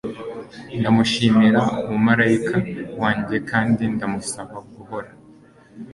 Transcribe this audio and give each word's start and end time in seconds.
Ndamushimira 0.79 1.61
umumarayika 1.85 2.55
wanjye 3.01 3.35
kandi 3.49 3.83
ndamusaba 3.95 4.55
guhora 4.73 5.09